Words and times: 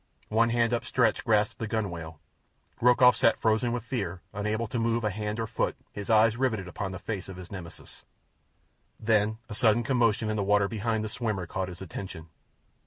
One 0.29 0.49
hand 0.49 0.73
upstretched 0.73 1.25
grasped 1.25 1.59
the 1.59 1.67
gunwale. 1.67 2.19
Rokoff 2.81 3.15
sat 3.15 3.37
frozen 3.39 3.71
with 3.71 3.83
fear, 3.83 4.19
unable 4.33 4.65
to 4.65 4.79
move 4.79 5.03
a 5.03 5.11
hand 5.11 5.39
or 5.39 5.45
foot, 5.45 5.75
his 5.91 6.09
eyes 6.09 6.37
riveted 6.37 6.67
upon 6.67 6.91
the 6.91 6.97
face 6.97 7.29
of 7.29 7.37
his 7.37 7.51
Nemesis. 7.51 8.03
Then 8.99 9.37
a 9.47 9.53
sudden 9.53 9.83
commotion 9.83 10.27
in 10.31 10.37
the 10.37 10.43
water 10.43 10.67
behind 10.67 11.03
the 11.03 11.07
swimmer 11.07 11.45
caught 11.45 11.67
his 11.69 11.83
attention. 11.83 12.29